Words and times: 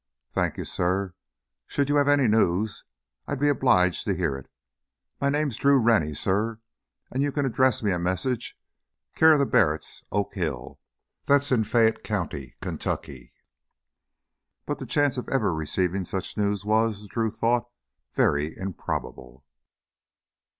"Thank 0.33 0.57
you, 0.57 0.65
suh. 0.65 1.09
Should 1.67 1.87
you 1.87 1.97
have 1.97 2.07
any 2.07 2.27
news, 2.27 2.85
I'd 3.27 3.39
be 3.39 3.49
obliged 3.49 4.03
to 4.05 4.15
hear 4.15 4.35
it. 4.35 4.49
My 5.19 5.29
name's 5.29 5.57
Drew 5.57 5.77
Rennie, 5.79 6.15
suh, 6.15 6.55
and 7.11 7.21
you 7.21 7.31
can 7.31 7.45
address 7.45 7.83
a 7.83 7.99
message 7.99 8.57
care 9.13 9.33
of 9.33 9.37
the 9.37 9.45
Barrett's, 9.45 10.03
Oak 10.11 10.33
Hill. 10.33 10.79
That's 11.25 11.51
in 11.51 11.65
Fayette 11.65 12.03
County, 12.03 12.55
Kentucky." 12.63 13.31
But 14.65 14.79
the 14.79 14.87
chance 14.87 15.17
of 15.19 15.29
ever 15.29 15.53
receiving 15.53 15.97
any 15.97 16.05
such 16.05 16.35
news 16.35 16.65
was, 16.65 17.05
Drew 17.05 17.29
thought, 17.29 17.69
very 18.15 18.57
improbable. 18.57 19.45